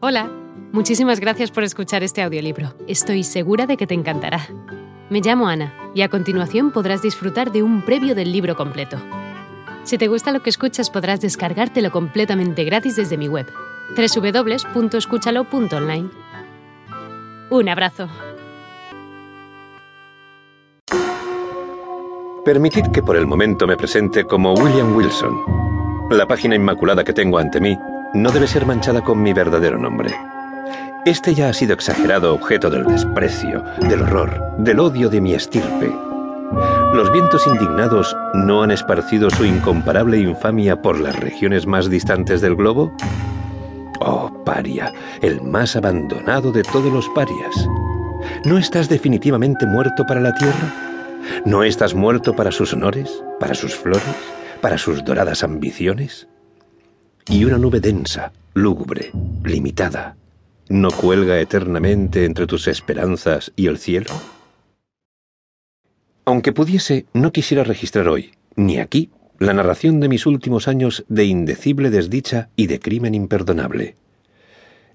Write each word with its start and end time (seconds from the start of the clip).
Hola, 0.00 0.30
muchísimas 0.70 1.18
gracias 1.18 1.50
por 1.50 1.64
escuchar 1.64 2.04
este 2.04 2.22
audiolibro. 2.22 2.72
Estoy 2.86 3.24
segura 3.24 3.66
de 3.66 3.76
que 3.76 3.88
te 3.88 3.94
encantará. 3.94 4.46
Me 5.10 5.20
llamo 5.20 5.48
Ana 5.48 5.74
y 5.92 6.02
a 6.02 6.08
continuación 6.08 6.70
podrás 6.70 7.02
disfrutar 7.02 7.50
de 7.50 7.64
un 7.64 7.84
previo 7.84 8.14
del 8.14 8.30
libro 8.30 8.54
completo. 8.54 8.96
Si 9.82 9.98
te 9.98 10.06
gusta 10.06 10.30
lo 10.30 10.40
que 10.40 10.50
escuchas 10.50 10.88
podrás 10.88 11.20
descargártelo 11.20 11.90
completamente 11.90 12.62
gratis 12.62 12.94
desde 12.94 13.16
mi 13.16 13.26
web, 13.26 13.46
www.escúchalo.online. 13.96 16.10
Un 17.50 17.68
abrazo. 17.68 18.08
Permitid 22.44 22.86
que 22.92 23.02
por 23.02 23.16
el 23.16 23.26
momento 23.26 23.66
me 23.66 23.76
presente 23.76 24.22
como 24.22 24.54
William 24.54 24.94
Wilson. 24.94 25.36
La 26.12 26.24
página 26.24 26.54
inmaculada 26.54 27.02
que 27.02 27.12
tengo 27.12 27.38
ante 27.38 27.60
mí 27.60 27.76
no 28.14 28.30
debe 28.30 28.46
ser 28.46 28.66
manchada 28.66 29.02
con 29.02 29.22
mi 29.22 29.32
verdadero 29.32 29.78
nombre. 29.78 30.14
Este 31.04 31.34
ya 31.34 31.48
ha 31.48 31.52
sido 31.52 31.74
exagerado 31.74 32.34
objeto 32.34 32.70
del 32.70 32.84
desprecio, 32.84 33.64
del 33.88 34.02
horror, 34.02 34.56
del 34.58 34.80
odio 34.80 35.08
de 35.08 35.20
mi 35.20 35.34
estirpe. 35.34 35.92
¿Los 36.92 37.12
vientos 37.12 37.46
indignados 37.46 38.16
no 38.34 38.62
han 38.62 38.70
esparcido 38.70 39.30
su 39.30 39.44
incomparable 39.44 40.18
infamia 40.18 40.80
por 40.80 40.98
las 40.98 41.18
regiones 41.18 41.66
más 41.66 41.88
distantes 41.88 42.40
del 42.40 42.56
globo? 42.56 42.92
Oh, 44.00 44.30
paria, 44.44 44.92
el 45.20 45.42
más 45.42 45.76
abandonado 45.76 46.50
de 46.50 46.62
todos 46.62 46.92
los 46.92 47.08
parias. 47.10 47.68
¿No 48.44 48.58
estás 48.58 48.88
definitivamente 48.88 49.66
muerto 49.66 50.04
para 50.06 50.20
la 50.20 50.34
tierra? 50.34 50.74
¿No 51.44 51.62
estás 51.62 51.94
muerto 51.94 52.34
para 52.34 52.50
sus 52.50 52.72
honores, 52.72 53.22
para 53.38 53.54
sus 53.54 53.74
flores, 53.74 54.02
para 54.60 54.78
sus 54.78 55.04
doradas 55.04 55.44
ambiciones? 55.44 56.28
Y 57.28 57.44
una 57.44 57.58
nube 57.58 57.80
densa, 57.80 58.32
lúgubre, 58.54 59.10
limitada, 59.44 60.16
no 60.68 60.90
cuelga 60.90 61.40
eternamente 61.40 62.24
entre 62.24 62.46
tus 62.46 62.68
esperanzas 62.68 63.52
y 63.56 63.66
el 63.66 63.78
cielo? 63.78 64.10
Aunque 66.24 66.52
pudiese, 66.52 67.06
no 67.12 67.32
quisiera 67.32 67.64
registrar 67.64 68.08
hoy, 68.08 68.32
ni 68.56 68.78
aquí, 68.78 69.10
la 69.38 69.52
narración 69.52 70.00
de 70.00 70.08
mis 70.08 70.26
últimos 70.26 70.68
años 70.68 71.04
de 71.08 71.24
indecible 71.24 71.90
desdicha 71.90 72.48
y 72.56 72.66
de 72.66 72.80
crimen 72.80 73.14
imperdonable. 73.14 73.94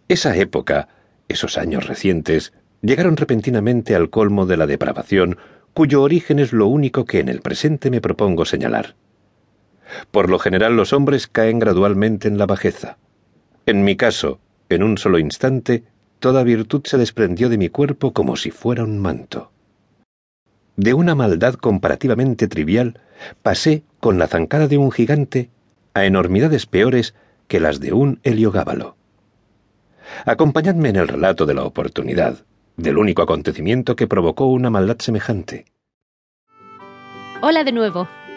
Esa 0.08 0.36
época, 0.36 0.90
esos 1.28 1.58
años 1.58 1.88
recientes, 1.88 2.54
llegaron 2.82 3.16
repentinamente 3.16 3.96
al 3.96 4.10
colmo 4.10 4.46
de 4.46 4.58
la 4.58 4.68
depravación, 4.68 5.38
cuyo 5.74 6.02
origen 6.02 6.40
es 6.40 6.52
lo 6.52 6.68
único 6.68 7.06
que 7.06 7.20
en 7.20 7.30
el 7.30 7.42
presente 7.42 7.90
me 7.90 8.02
propongo 8.02 8.46
señalar. 8.46 8.96
Por 10.12 10.30
lo 10.30 10.40
general 10.40 10.76
los 10.76 10.94
hombres 10.94 11.28
caen 11.28 11.60
gradualmente 11.60 12.28
en 12.28 12.38
la 12.38 12.46
bajeza. 12.46 12.98
En 13.66 13.84
mi 13.84 13.96
caso, 13.96 14.40
en 14.70 14.84
un 14.84 14.98
solo 14.98 15.20
instante, 15.20 15.84
toda 16.20 16.44
virtud 16.44 16.82
se 16.86 16.98
desprendió 16.98 17.50
de 17.50 17.58
mi 17.58 17.70
cuerpo 17.70 18.14
como 18.14 18.36
si 18.36 18.52
fuera 18.52 18.84
un 18.84 19.00
manto. 19.00 19.52
De 20.76 20.94
una 20.94 21.16
maldad 21.16 21.56
comparativamente 21.56 22.48
trivial, 22.48 23.00
pasé, 23.42 23.84
con 24.00 24.18
la 24.18 24.28
zancada 24.28 24.68
de 24.68 24.78
un 24.78 24.92
gigante, 24.92 25.50
a 25.94 26.06
enormidades 26.06 26.66
peores 26.66 27.14
que 27.48 27.60
las 27.60 27.80
de 27.80 27.94
un 27.94 28.20
heliogábalo. 28.24 28.96
Acompañadme 30.26 30.90
en 30.90 30.96
el 30.96 31.08
relato 31.08 31.46
de 31.46 31.54
la 31.54 31.64
oportunidad, 31.64 32.46
del 32.78 32.98
único 32.98 33.22
acontecimiento 33.22 33.96
que 33.96 34.08
provocó 34.08 34.48
una 34.48 34.70
maldad 34.70 34.98
semejante. 35.00 35.66
Hola 37.42 37.64
de 37.64 37.72
nuevo. 37.72 38.08